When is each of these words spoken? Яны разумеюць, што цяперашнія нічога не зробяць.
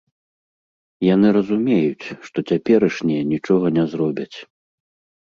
Яны 1.07 1.27
разумеюць, 1.37 2.05
што 2.31 2.37
цяперашнія 2.49 3.31
нічога 3.33 3.65
не 3.81 3.89
зробяць. 3.97 4.35